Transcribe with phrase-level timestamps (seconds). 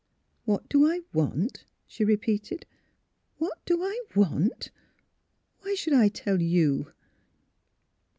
[0.45, 2.65] "What do I want?" she repeated.''
[3.37, 4.71] What do I want?
[5.59, 6.91] Why should I tell you?